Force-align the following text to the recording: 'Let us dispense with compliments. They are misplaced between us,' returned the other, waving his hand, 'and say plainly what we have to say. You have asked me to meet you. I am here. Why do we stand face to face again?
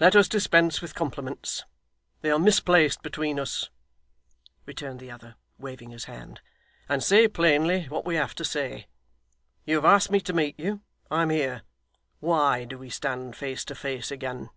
'Let 0.00 0.16
us 0.16 0.26
dispense 0.26 0.80
with 0.80 0.94
compliments. 0.94 1.64
They 2.22 2.30
are 2.30 2.38
misplaced 2.38 3.02
between 3.02 3.38
us,' 3.38 3.68
returned 4.64 5.00
the 5.00 5.10
other, 5.10 5.34
waving 5.58 5.90
his 5.90 6.06
hand, 6.06 6.40
'and 6.88 7.02
say 7.04 7.28
plainly 7.28 7.82
what 7.90 8.06
we 8.06 8.14
have 8.14 8.34
to 8.36 8.44
say. 8.46 8.86
You 9.66 9.74
have 9.76 9.84
asked 9.84 10.10
me 10.10 10.20
to 10.22 10.32
meet 10.32 10.58
you. 10.58 10.80
I 11.10 11.20
am 11.20 11.28
here. 11.28 11.60
Why 12.20 12.64
do 12.64 12.78
we 12.78 12.88
stand 12.88 13.36
face 13.36 13.66
to 13.66 13.74
face 13.74 14.10
again? 14.10 14.48